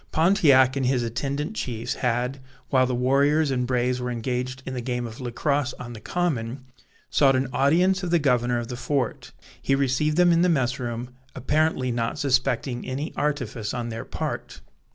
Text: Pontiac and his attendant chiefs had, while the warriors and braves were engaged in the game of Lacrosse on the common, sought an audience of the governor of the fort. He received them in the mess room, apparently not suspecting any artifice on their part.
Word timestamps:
Pontiac 0.11 0.75
and 0.75 0.87
his 0.87 1.03
attendant 1.03 1.55
chiefs 1.55 1.93
had, 1.93 2.39
while 2.69 2.87
the 2.87 2.95
warriors 2.95 3.51
and 3.51 3.67
braves 3.67 4.01
were 4.01 4.09
engaged 4.09 4.63
in 4.65 4.73
the 4.73 4.81
game 4.81 5.05
of 5.05 5.21
Lacrosse 5.21 5.73
on 5.75 5.93
the 5.93 5.99
common, 5.99 6.65
sought 7.11 7.35
an 7.35 7.47
audience 7.53 8.01
of 8.01 8.09
the 8.09 8.17
governor 8.17 8.57
of 8.57 8.69
the 8.69 8.75
fort. 8.75 9.31
He 9.61 9.75
received 9.75 10.17
them 10.17 10.31
in 10.31 10.41
the 10.41 10.49
mess 10.49 10.79
room, 10.79 11.11
apparently 11.35 11.91
not 11.91 12.17
suspecting 12.17 12.83
any 12.83 13.13
artifice 13.15 13.75
on 13.75 13.89
their 13.89 14.03
part. 14.03 14.61